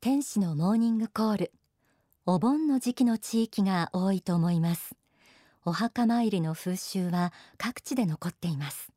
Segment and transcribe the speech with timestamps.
[0.00, 1.52] 天使のモーニングコール。
[2.24, 4.94] お盆の時期の地域が多いと思います。
[5.64, 8.92] お墓参りの風習は各地で残っています。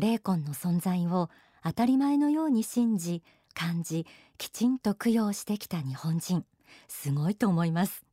[0.00, 1.30] 霊魂の存在を
[1.62, 3.22] 当たり前のように信じ
[3.54, 4.04] 感じ
[4.36, 6.44] きちんと供養してきた日本人。
[6.88, 8.04] すごいと思います。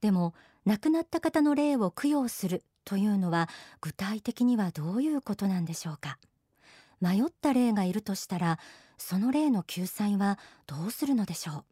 [0.00, 0.34] でも
[0.66, 3.48] 亡くなった方の霊を供養するというのは
[3.80, 6.16] 具体的にはどういうことなんでしょうか。
[7.00, 8.60] 迷った霊がいるとしたら
[8.98, 11.64] その霊の救済はどうするのでしょう。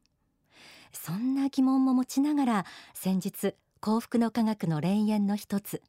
[0.92, 5.82] そんな疑問も持ちながら先日幸福の科学の霊園の一つ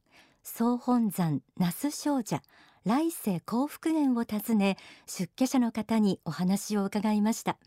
[0.44, 2.42] 総本山那須少女
[2.84, 7.58] 来世幸福園を訪ね出家者の方にお話を伺いました。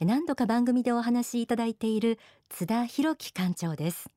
[0.00, 2.18] 何度か番組でお話しいただいている
[2.48, 4.08] 津田博樹館長です。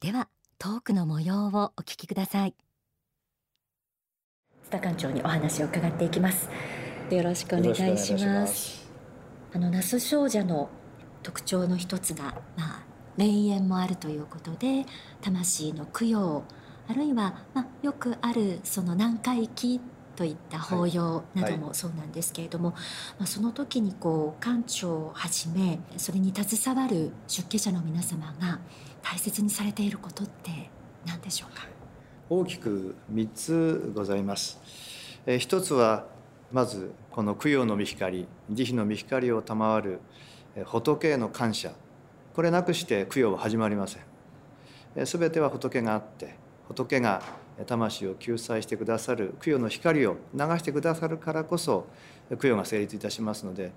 [0.00, 0.28] では
[0.58, 2.54] トークの模様をお聞きください。
[4.64, 6.48] 津田館長にお話を伺っていきます。
[7.14, 8.84] よろしくお願いします。
[9.52, 10.68] あの那須少女の
[11.22, 12.84] 特徴の一つがまあ
[13.16, 14.84] 霊園もあるということで
[15.22, 16.42] 魂の供養
[16.88, 19.80] あるいは、まあ、よくあるその南海期
[20.14, 22.76] といった法要などもそうなんですけれども、はい。
[22.76, 22.84] はい、
[23.20, 28.58] まあ、その時にこう館長をはじめそれに携わる出家者の皆様が
[29.02, 30.70] 大切にされていることって
[31.06, 31.66] 何でしょうか？
[32.28, 34.58] 大きく3つございます。
[35.26, 36.06] え一つは
[36.52, 40.00] まずこの供養の御光慈悲の御光を賜る
[40.64, 41.72] 仏への感謝。
[42.34, 45.06] これなくして供養は始まりません。
[45.06, 46.36] すべては仏があって
[46.68, 47.22] 仏が
[47.66, 51.86] 魂を救済してくださる供養の光を流してくださるからこそ
[52.40, 53.72] 供養が成立いたしますので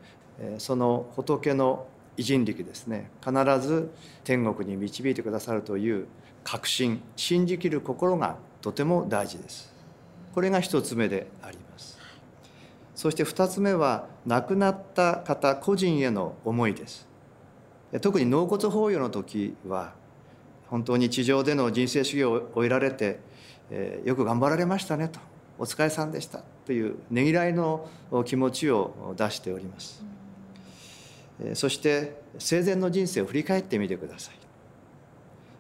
[0.58, 3.10] その仏の偉人力ですね。
[3.24, 3.92] 必ず
[4.24, 6.08] 天国に導いてくださるという
[6.44, 9.74] 確信信じきる心がとても大事です。
[10.34, 11.99] これが一つ目であります。
[13.00, 17.08] そして二つ目は亡くなった方個人への思いです。
[18.02, 19.94] 特に納骨法要の時は
[20.68, 23.20] 本当に地上での人生修行を終えられて
[23.72, 25.20] えー、よく頑張られましたねと
[25.58, 27.88] お疲れさんでしたというねぎらいの
[28.26, 30.04] 気持ちを出しております、
[31.54, 34.36] そして生前の人生を振り返ってみてください。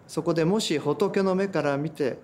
[0.07, 2.17] そこでもし仏の目から見て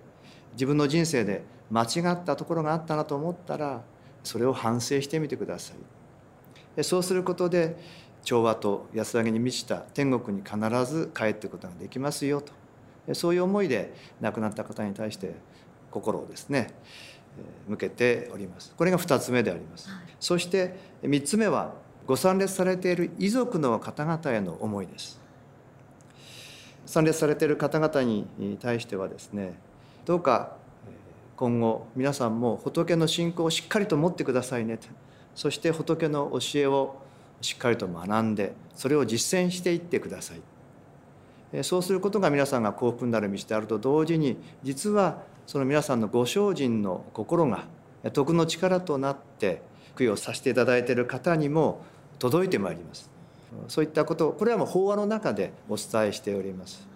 [0.53, 3.83] 自分の人生で間違ったところがあったなと思ったら
[4.25, 5.73] それを反省してみてくださ
[6.77, 6.83] い。
[6.83, 7.77] そうすることで
[8.23, 12.51] 調和と安らぎに満ちた天国に必ず帰っていくことができますよと。
[13.13, 15.35] そういう思いで亡くなった方に対して
[15.91, 16.73] 心をですね
[17.67, 18.73] 向けております。
[18.75, 21.73] これが2つ目であります、はい、そして3つ目は
[22.07, 25.21] ご参列されている遺族の方々への思いです。
[26.85, 28.25] 参列されている方々に
[28.59, 29.59] 対してはですね
[30.05, 30.55] どうか
[31.37, 34.87] 今後皆さんも仏の信仰をしっかりと持ってくださいねと。
[35.35, 36.95] そして仏の教えを
[37.41, 40.41] しっかりと学んでそれを実践していってください。
[41.63, 47.65] そうすることが皆さんが幸福になる道であると同時に実はその皆さんのご精進の心が
[48.13, 49.61] 徳の力となって
[49.97, 51.81] 供養させていただいている方にも
[52.19, 53.09] 届いてまいります。
[53.67, 56.94] そういったことこれはもう法話の中でお伝えしております。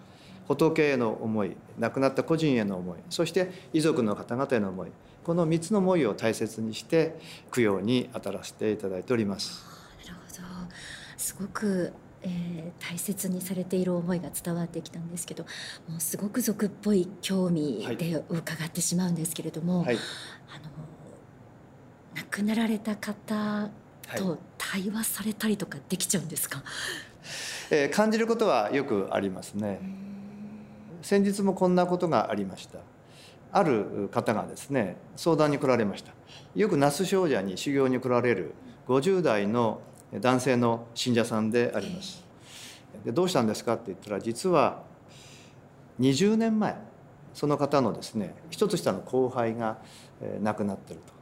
[0.56, 4.90] 仏への思い亡くなった個人への思いそして遺族の方々への思い
[5.22, 7.18] この3つの思いを大切にして
[7.52, 9.64] 供養に当たらせていただいております。
[10.06, 10.74] なるほど。
[11.16, 15.44] すごくえー、大切にされている思いが伝わってきたんですけど
[15.88, 20.64] もうすごく俗っぽい興味で伺ってしまうんですけれども、はい、あの
[22.14, 23.70] 亡くなられた方
[24.18, 26.66] と対話されたりとかできちゃうんですか、はい、
[27.70, 29.80] えー、感じることはよくありますね。
[31.02, 32.78] 先日もこんなことがありました。
[33.52, 36.12] ある方がですね相談に来られました
[36.54, 38.54] よく那須少女に修行に来られる
[38.86, 39.80] 50代の
[40.12, 42.24] 男性の信者さんであります。
[43.04, 44.82] でどうしたんですかって言ったら実は
[46.00, 46.76] 20年前
[47.34, 49.78] その方のですね一つ下の後輩が
[50.40, 51.12] 亡くなってると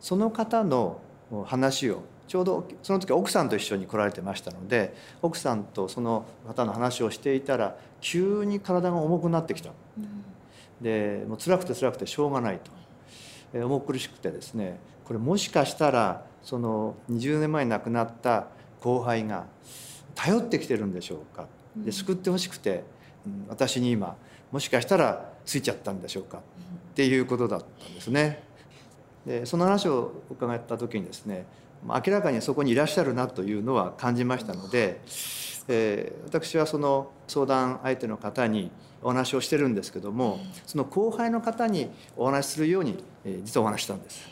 [0.00, 1.00] その方の
[1.46, 10.24] 話をちょうどその時奥さんと一緒に来られてましたので奥さんとその方の話をしていたら急に体が重くなってきた、うん、
[10.82, 12.70] でもう辛くて辛くてしょうがないと。
[13.52, 18.46] 重苦しくてですねこれもしかしたらその20年前に亡くなった
[18.80, 19.46] 後輩が
[20.14, 21.46] 頼ってきてるんでしょうか。
[21.76, 22.84] で救ってほしくて、
[23.48, 24.16] 私に今
[24.50, 26.38] もしかしたらついちゃったんでしょうか。
[26.38, 26.40] っ
[26.94, 28.42] ていうことだったんですね。
[29.26, 31.44] でその話を伺った時にですね
[31.84, 35.00] 明らかにそこにいらっしゃるなというのは感じましたので、
[35.72, 38.72] えー、私はその相談相手の方に
[39.02, 44.28] お話をしてるんですけどもその後輩の方にお話しするように、えー、実はお話したんです。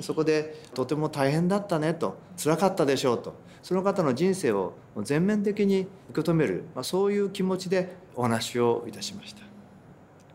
[0.00, 9.42] そこでとても大変だったねと辛かったでしょうとその方の人生を全面的に受け止める、まあ、そういう気持ちでお話をいたしました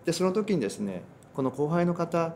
[0.06, 1.04] でその時にですね
[1.34, 2.36] この後輩の方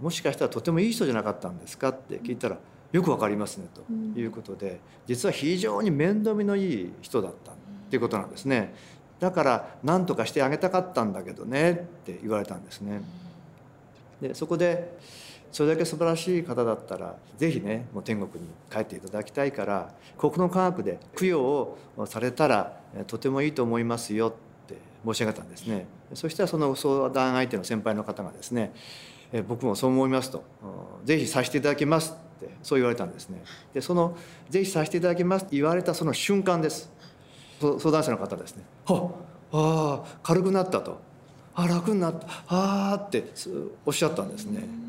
[0.00, 2.58] もしかしたらとてもいい人じゃなかったんですかって聞いたら
[2.94, 7.54] よくわかりますねということで実は非常に面倒見のいい人だったっ
[7.90, 8.72] ていうことなんですね。
[9.18, 11.74] だから何とかしてあげたかったんだけどねっ
[12.04, 13.02] て言われたんですね。
[14.22, 14.96] でそこで
[15.50, 24.32] それだけ素晴らしい方だったら是非ねもう天国に帰っていただきたいから国の科学で供養をされたらとてもいいと思いますよっ
[24.68, 25.88] て申し上げたんですね。
[26.14, 28.72] そしたらその相談相手の先輩の方がですね
[29.48, 30.44] 僕もそう思いますと。
[31.04, 33.42] 是非させていただきますってそう言われたんですね。
[33.72, 34.16] でその
[34.50, 36.90] 「是非させていただきます」って言われたその瞬間です。
[37.60, 39.10] 相談者の方ですね「は
[39.52, 40.98] ああ軽くなった」と
[41.54, 43.32] 「あ楽になった」ああって
[43.86, 44.84] おっしゃったんですね。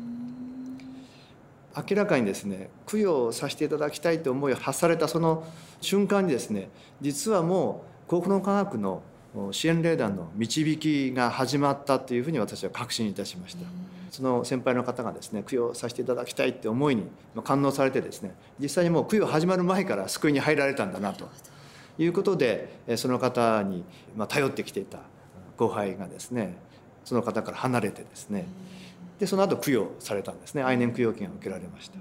[1.76, 5.44] 明らかにですね供養させていただきたいと思いを発されたその
[5.82, 6.70] 瞬間にですね
[7.02, 9.02] 実はもう幸福の科学の
[9.50, 13.60] 支援霊団の導きが始まったというふうに私は確信いたしました。
[14.16, 17.02] その先輩の方がですね供養させていただきたいって思いに
[17.44, 21.28] 感応されてですね実際にもう供養始まる前から救いに入られたんだなと。
[21.98, 23.84] いうことでその方に
[24.28, 25.00] 頼ってきていた
[25.58, 26.56] 後輩がですね
[27.04, 28.46] その方から離れてですね
[29.18, 30.62] でその後供養されたんですね。
[30.62, 31.98] 愛年供養金が受けられました。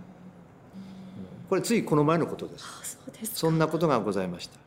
[1.49, 2.97] これついこの前のことです。
[3.33, 4.64] そんなことがございました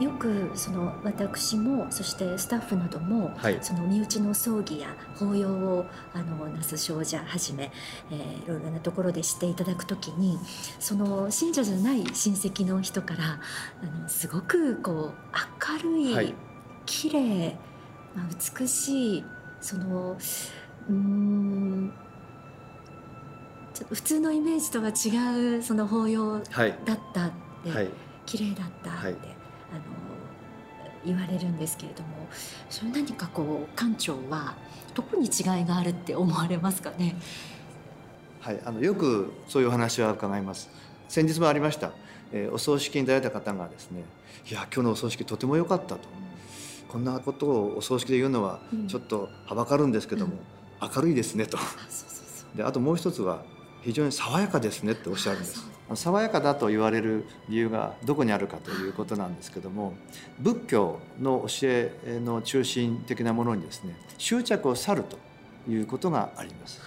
[0.00, 7.70] よくその私もそしてスタッフなども、はい、その身内の葬儀や法要をあの那須少女はじめ、
[8.10, 10.38] えー、いろいろなところでしていただくときに
[10.78, 13.40] その信者じゃない親戚の人から
[13.82, 15.14] あのすごくこう
[15.82, 16.34] 明るい、はい、
[16.86, 17.56] 綺麗、
[18.14, 18.26] まあ、
[18.58, 19.24] 美しい
[19.60, 20.16] その
[20.88, 21.92] うん
[23.90, 26.44] 普通のイメージとは違うその法要だっ
[27.12, 27.30] たっ
[27.64, 27.90] て、はい、
[28.24, 29.39] 綺麗だったって。
[29.72, 29.82] あの
[31.04, 32.08] 言われるんですけれども
[32.68, 34.54] それ何かこう館長は
[34.94, 37.16] どこに違いがあるって思われますかね？
[38.40, 40.70] はい、あのよくそういう話は伺います。
[41.08, 41.92] 先日もありました、
[42.32, 44.02] えー、お葬式に出られた方がですね
[44.50, 46.00] いや今日のお葬式とても良かったと、
[46.88, 50.34] こんなことをお葬式で言うのはちょっとはばかるんですけども、
[50.80, 51.58] うん、明るいですねと。
[52.54, 53.42] であともう一つは
[53.82, 59.94] 非常に爽やかですねっておっしゃるんです爽やかだと言われる理由がどこにあるかということなんですけども
[60.38, 65.18] 仏教の教えの中心的なものにですね執着を去ると
[65.68, 66.80] いうことがあります。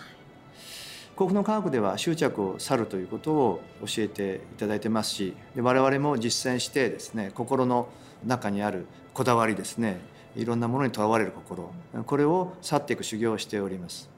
[1.15, 7.87] 幸福の科学では執着を去るということを教えていただいてますし我々も実践してですね心の
[8.25, 10.01] 中にあるこだわりですね
[10.35, 11.71] いろんなものにとらわれる心
[12.07, 14.09] これを去っていく修行をしております。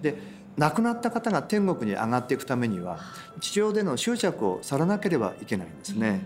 [0.00, 0.16] で
[0.58, 2.98] 亡くなった方が天国に上がっていくためには
[3.40, 6.20] 地上での執着を去らなければいけないんですね。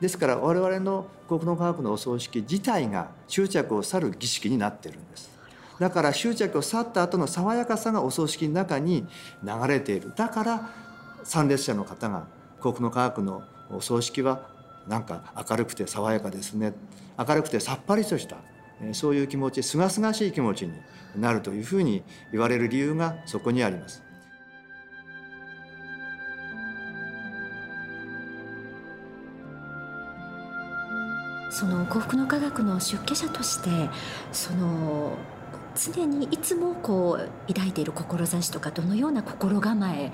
[0.00, 5.30] ですから我々の国の科学のお葬式自体が執着を去る儀式になっているんです。
[5.78, 9.06] だから執着を去った後の爽やかさがお葬式の中に
[9.42, 10.12] 流れている。
[10.16, 10.70] だから
[11.22, 12.26] 参列者の方が
[12.60, 14.48] 幸福の科学のお葬式は
[14.88, 16.72] なんか明るくて爽やかですね。
[17.18, 18.36] 明るくてさっぱりとした
[18.92, 20.72] そういう気持ちすがすがしい気持ちに
[21.16, 22.02] なるというふうに
[22.32, 24.02] 言われる理由がそこにあります。
[31.50, 33.70] その幸福の科学の出家者として
[34.30, 35.16] その
[35.74, 40.12] 常にいつもこう抱いている志とかどのような心構え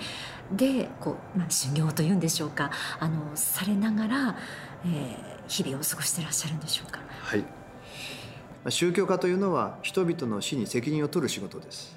[0.52, 4.37] でこう、まあ、修行というんでしょうかあのされながら、
[4.85, 5.16] えー、
[5.49, 7.00] 日々を過ごしていらっしゃるんでしょうか？
[7.23, 7.45] はい
[8.69, 11.97] 宗教家というのは人々の死に責任を取る仕事です。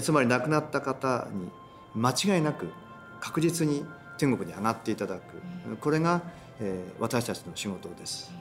[0.00, 1.50] つまり亡くなった方に
[1.94, 2.70] 間違いなく
[3.20, 3.84] 確実に
[4.18, 5.20] 天国に上がっていただく。
[5.80, 6.22] これが
[6.98, 8.32] 私たちの仕事です。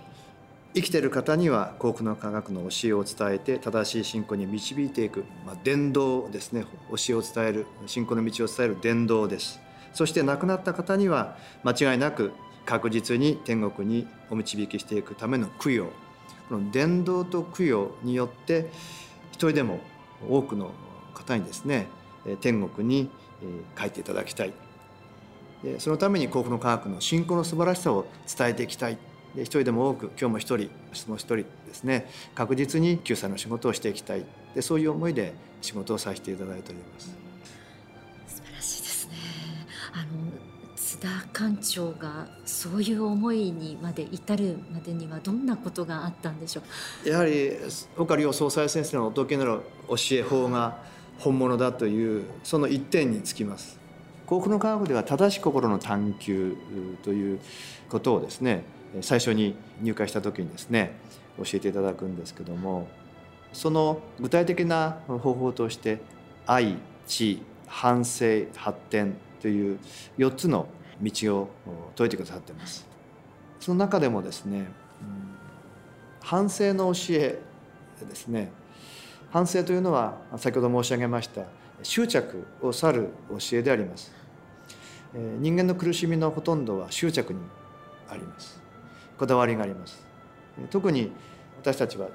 [0.74, 6.66] 生きている方には幸福の科学の教えを伝えて正しい信仰に導いていく、まあ、伝道ですね。
[6.90, 9.60] 教えを伝える信仰の道を伝える伝道です。
[9.94, 12.34] そして亡くなった方には間違いなく
[12.66, 15.90] 確実に天国にお導きしていくための供養
[16.50, 18.70] この伝道と供養によって
[19.32, 19.80] 一人でも
[20.30, 20.72] 多くの
[21.14, 21.88] 方にですね
[22.42, 23.10] 天国に
[23.78, 24.54] 帰っていただきたい。
[25.80, 28.06] そのために幸福の科学の信仰の素晴らしさを
[28.38, 28.98] 伝えていきたい。
[29.36, 34.26] 一人でも多く今日も一人質問一人ですね確実に救済の仕事をしていきたい。
[34.54, 37.18] でそういう思いで仕事をさせていただいております。
[38.28, 39.14] 素晴らしいですね。
[39.94, 40.08] あの
[40.96, 46.62] 津田館長がそういう思いにまで至るまでにはどんなことがあったんでしょ
[47.06, 47.10] う？
[47.10, 47.52] やはり
[47.98, 49.60] 岡良総裁先生のお説きなる
[49.90, 50.78] 教え法が
[51.20, 53.78] 本物だというその一点につきます。
[54.26, 56.56] 幸福の科学では正しい心の探求
[57.04, 57.40] という
[57.90, 58.64] ことをですね
[59.02, 60.98] 最初に入会した時にですね
[61.38, 62.88] 教えていただくんですけども
[63.52, 66.00] その具体的な方法として
[66.48, 69.80] 愛知反省発展という
[70.18, 70.68] 4つの
[71.02, 71.50] 道を
[71.96, 72.86] 説いてくださっています。
[73.60, 74.68] その中でもですね、
[76.22, 77.40] 反省の教え
[78.08, 78.52] ですね。
[79.32, 81.44] 反省というのは先ほど申し上げました
[81.84, 84.14] 執着を去る教えであります。
[85.14, 87.40] 人間の苦しみのほとんどは執着に
[88.10, 88.62] あります。
[89.18, 90.06] こだわりがあります。
[90.70, 91.12] 特に
[91.62, 92.08] 私たちは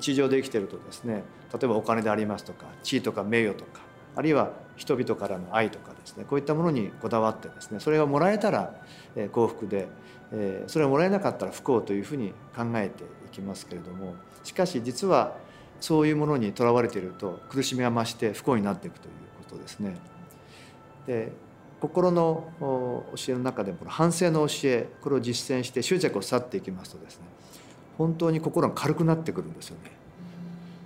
[0.00, 3.80] 地上で生きているとですね例えばお金でありますとか地位とか名誉とか
[4.16, 8.74] あるいは人々からの愛とかですねこういったものにこだわってですねそれがもらえたら
[9.30, 9.88] 幸福で
[10.66, 15.36] それがもらえなかったら不幸というふうに考えていきますけれどもしかし実は
[15.80, 19.12] そういうものにとらわれていると苦しみが増して不幸になっていくという
[19.44, 19.96] ことですね。
[21.06, 21.32] で
[21.78, 27.26] 心の教えの中でもこの反省の教えこれを実践して執着を去っていきますとですね
[27.98, 29.92] 本当に心が軽くなってくるんですよね。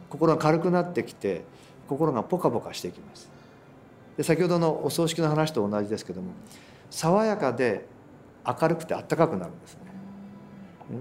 [0.08, 1.44] 心が軽くなってきて
[1.90, 3.28] 心がポカポカしていきます。
[4.16, 6.30] で先ほどのお葬式の話と同じですけども
[6.90, 7.86] 爽やかで
[8.46, 9.80] 明るくてあったかくなるんですね。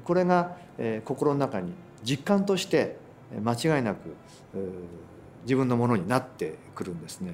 [0.04, 2.98] これが、えー、心の中に実感として
[3.44, 4.16] 間違いなく
[5.44, 7.34] 自分のものになってくるんですね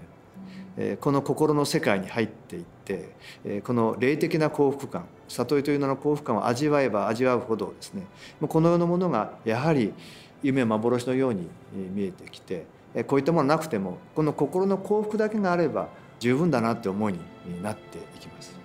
[0.77, 0.97] え。
[0.99, 3.09] この心の世界に入っていって
[3.45, 8.03] えこの霊的な幸福感悟りという名の幸福感を味わえば味わうほどですね
[8.41, 9.93] この世のものがやはり
[10.43, 11.47] 夢幻のように
[11.93, 12.65] 見えてきて
[13.03, 18.55] こういったものなくてもこの心の幸福だけがあれば十分だなって思いになっていきます。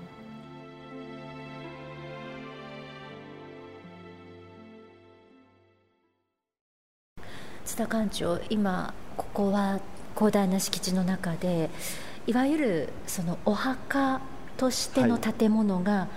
[7.64, 9.80] 津田館長今ここは
[10.16, 11.70] 広大な敷地の中で
[12.26, 14.20] いわゆるそのお墓
[14.56, 16.08] としての建物が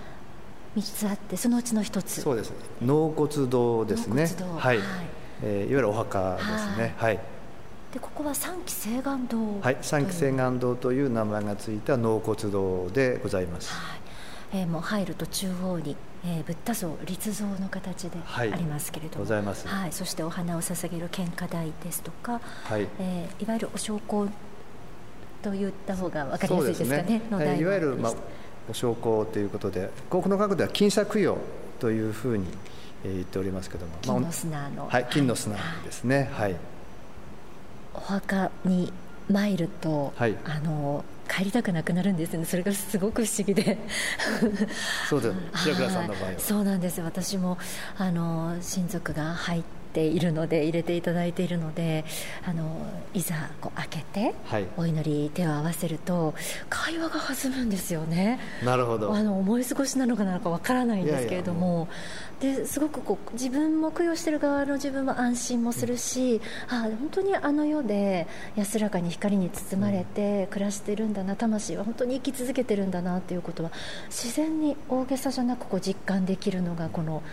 [0.76, 2.22] 3つあって、はい、そのうちの1つ。
[2.22, 2.58] そうですね。
[2.82, 4.28] 納骨堂ですね。
[4.58, 4.86] はい、はい。
[5.44, 6.96] えー、いわゆるお墓ですね。
[6.98, 7.20] はい、
[7.94, 14.00] でここは三期清願堂はい三期清願堂という名前がついた納骨堂でございます、はい。
[14.62, 15.96] えー、もう入ると中央に、
[16.26, 22.88] えー、ブッダ像立像の形でありますけれども、はい、ございます、はい、そしてお花を捧げる献花台ですとか、はい。
[23.00, 24.28] えー、いわゆるお焼香
[25.44, 27.60] と言った方が分かりやすいですかね、ね。
[27.60, 28.14] いわゆる、まあ、
[28.72, 31.38] お焼香ということで幸福の学では金砂供養
[31.80, 32.48] というふうに
[33.04, 33.92] 言っておりますけども。
[34.02, 36.56] 金の砂の、はい、金の砂ですね、はい、
[37.94, 38.92] お墓に
[39.30, 42.46] 参ると、はい、あの帰りたくなくなるんですね。
[42.46, 43.78] それがすごく不思議で。
[45.10, 46.40] そうです白倉さんの場合は。
[46.40, 47.02] そうなんです。
[47.02, 47.58] 私も
[47.98, 52.06] あの親族が入っているので入れていただいているので
[52.44, 56.34] あのいざこう開けて、はい、お祈り手を合わせると
[56.70, 58.40] 会話が弾むんですよね。
[58.64, 59.14] なるほど。
[59.14, 61.88] あの思い過ごしなのかなのかわからないんですけれども。
[62.44, 73.72] ですごくこう自分も供養している側の自分も安心もするし、うん、あ本当にあの世で安らかに光に包まれて暮らしているんだな魂は本当に生き続けてるんだなということは
[74.08, 77.24] 自然に大げさじゃなくこう実感できるのがこの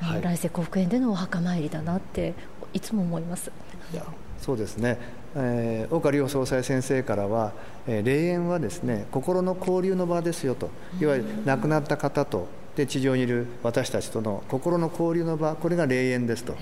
[0.00, 2.34] はい、来世幸福園でのお墓参りだなって
[2.72, 3.50] いつも思います。
[3.92, 4.04] いや
[4.40, 4.98] そうですね、
[5.36, 7.52] えー、岡良総裁先生からは、
[7.86, 10.70] えー、霊園はですね心の交流の場ですよと。
[11.00, 16.54] いわゆる亡くなった方とで地上にいる私たちとの心の交流の場これが霊園ですと。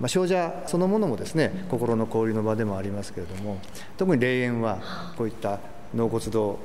[0.00, 3.58] まあ、少女そのものもですね心の交流の場でもありますけれども
[3.96, 4.78] 特に霊園は
[5.16, 5.58] こういった
[5.94, 6.58] 納骨堂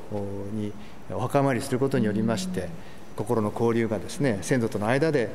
[0.53, 0.71] に
[1.11, 2.69] お墓参りすることによりまして
[3.15, 5.29] 心の交流がですね先祖との間で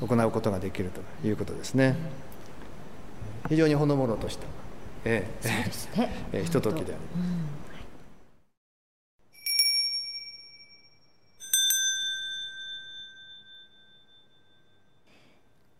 [0.00, 0.90] 行うことができる
[1.22, 1.96] ということですね。
[3.48, 4.46] 非常にほのぼのとした、
[5.04, 5.70] ええね、
[6.32, 7.44] ええ、ひとときであります、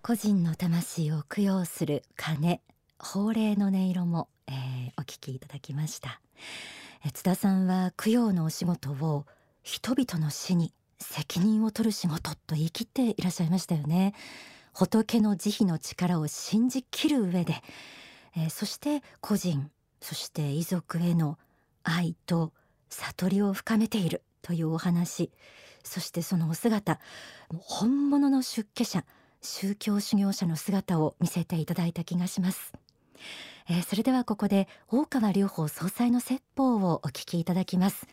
[0.02, 2.61] 個人の魂を供養する鐘
[2.99, 6.20] 法令の音色も、えー、お聞きいただきました。
[7.14, 9.25] 津田さんは供養のお仕事を
[9.62, 10.73] 人々の死に
[11.04, 14.14] 責任を取る仕事と言い切っていらっしゃいましたよね。
[14.75, 17.62] 仏の慈悲の力を信じきる上で、
[18.37, 19.70] えー、そして個人
[20.00, 21.38] そして遺族への
[21.84, 22.52] 愛と
[22.90, 25.30] 悟りを深めているというお話
[25.84, 26.99] そしてそのお姿
[27.50, 29.04] 本物の出家者
[29.42, 32.73] 宗教修行者の姿を見せていただいた気がします、
[33.68, 38.06] えー、それではここで大川隆法総裁の説法をお聞きいただきます。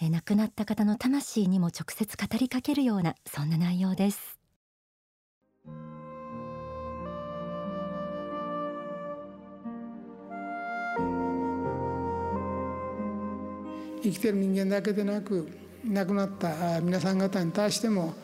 [0.00, 4.38] え亡くなった方の魂にも直接語りかけるようなそんな内容です。
[14.02, 15.48] 生きてる人間だけでなく
[15.84, 18.14] 亡くなった皆さん方に対しても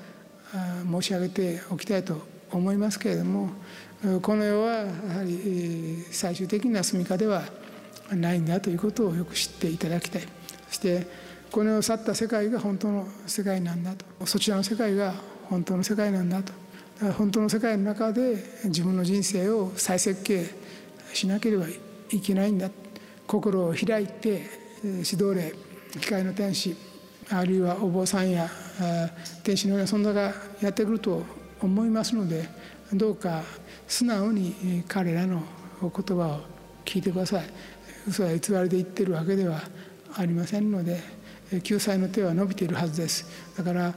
[0.88, 3.50] 申し上げておきたいと思いますけれども
[4.20, 4.84] この世はや
[5.18, 7.42] はり最終的な住みかでは
[8.10, 10.22] ないんだということをよく知っていただきたい。
[10.68, 11.06] そして
[11.52, 14.26] この世を去った世界が本当の世界なんだと。
[14.26, 15.14] そちらの世界が
[15.50, 16.54] 本当の世界なんだと。
[17.12, 20.46] 本当の世界の中で自分の人生を再設計
[21.12, 21.66] しなければ
[22.10, 22.70] いけないんだ。
[23.26, 24.46] 心を開いて
[24.82, 25.52] 指導霊
[26.00, 26.74] 機械の天使
[27.28, 28.48] あるいはお坊さんや
[29.42, 31.22] 天使のような存在がやってくると
[31.60, 32.48] 思いますので
[32.94, 33.42] どうか
[33.86, 35.42] 素直に彼らの
[35.80, 36.40] 言葉を
[36.84, 37.44] 聞いてください。
[38.08, 39.60] 嘘や偽りで言ってるわけでは
[40.16, 41.21] ありませんので
[41.60, 43.26] 救済の手は伸びているはずです。
[43.56, 43.94] だから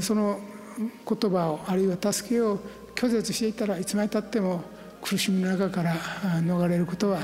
[0.00, 0.40] その
[0.78, 2.58] 言葉をあるいは助けを
[2.94, 4.62] 拒絶していたらいつまでたっても
[5.02, 5.94] 苦しみの中から
[6.42, 7.20] 逃れることは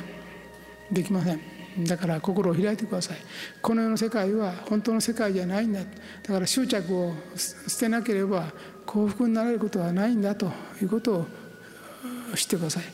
[0.90, 1.40] できません。
[1.87, 3.16] だから心を開いてください。
[3.62, 5.81] この世の世界は本当の世界じゃないんだ。
[5.81, 5.87] だ
[6.35, 8.53] から執着を捨てなければ
[8.85, 11.27] 幸福になれることはないんだということを
[12.37, 12.85] 知ってください。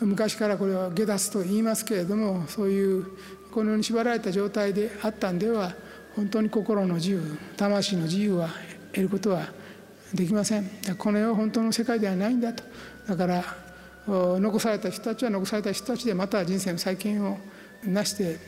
[0.00, 3.06] 昔からこれは下脱と言いますけれどもそういう
[3.52, 5.74] このように縛られた状態であったんでは
[6.16, 8.48] 本当に心の自由魂の自由は
[8.92, 9.46] 得ることは
[10.14, 10.68] できません
[10.98, 12.64] この世は本当の世界ではないんだと
[13.06, 13.44] だから
[14.06, 17.38] 残された人たちは残された人たちでまた人生の再建を
[17.84, 18.38] なして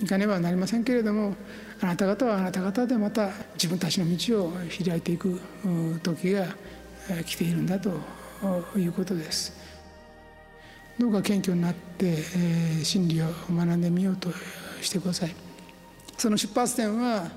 [0.00, 1.34] いかねばなりませんけれども
[1.80, 4.52] あなた方はあなた方でまた自分たちの道を
[4.84, 5.40] 開いていく
[6.02, 6.46] 時が
[7.24, 7.90] 来ているんだと
[8.76, 9.58] いうことです。
[10.98, 12.18] どうか謙虚になって、
[12.84, 14.28] 真理を学んでみようと
[14.82, 15.49] してください。
[16.20, 17.30] その出発点は、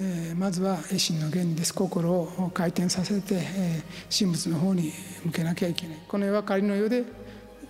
[0.00, 1.74] えー、まずは心の原理です。
[1.74, 4.90] 心を回転させて、えー、神仏の方に
[5.22, 5.98] 向けなきゃいけない。
[6.08, 7.04] この世は仮の世で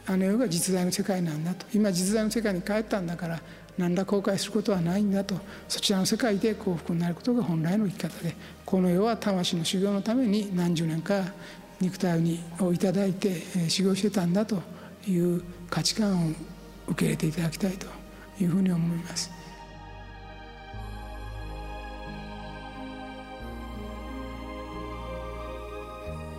[0.07, 1.67] あの世が実在の世界なんだと。
[1.75, 3.41] 今実在の世界に帰ったんだから
[3.77, 5.35] 何ら後悔することはないんだと。
[5.69, 11.25] そちらの世界で幸福になることが本来の生き方でこの世は魂の修行のために何十年か
[11.81, 14.63] 肉体にをいただいて修行してたんだと
[15.09, 16.31] いう価値観を
[16.87, 17.89] 受け入れていただきたいと
[18.41, 19.40] いうふうに思います。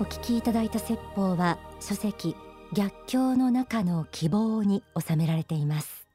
[0.02, 2.36] お聞きいただいた説法は書籍
[2.74, 6.08] 逆境の中の希望に収められています、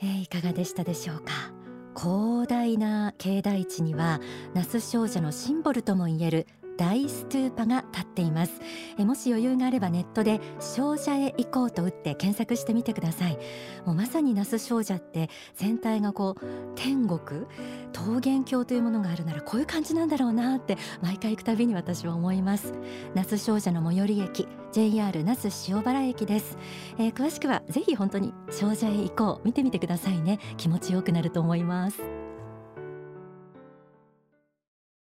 [0.00, 1.52] えー、いかがでしたでしょうか？
[1.94, 4.22] 広大な境内地には
[4.54, 6.46] 那須少女のシンボルともいえる
[6.78, 8.52] 大ストゥーパが立っています。
[8.98, 13.38] えもし余裕があればネットで少女へ行こうと打って検索してみてください。
[13.84, 17.46] もうまさに那須少女って全体がこう天国
[17.94, 22.72] 桃源郷というものがあるならこういう感じなんだろうなって毎回行くたびに私は思います。
[23.14, 26.58] 那須少女の最寄り駅 JR 那須塩原駅です、
[26.98, 30.38] えー、詳しくはぜひ本当に少女へ行こう見てみてくださいね。
[30.56, 32.17] 気持ちよくなると思います。